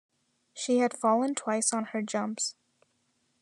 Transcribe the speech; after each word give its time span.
She 0.55 0.79
had 0.79 0.97
fallen 0.97 1.35
twice 1.35 1.71
on 1.73 1.85
her 1.93 2.01
jumps. 2.01 2.55